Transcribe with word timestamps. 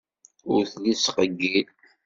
Ur 0.53 0.63
telli 0.71 0.93
tettqeyyil. 0.95 1.67